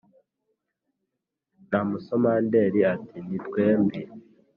na 1.69 1.79
musomandera 1.89 2.79
ati 2.95 3.17
ni 3.27 3.37
twembi! 3.45 4.01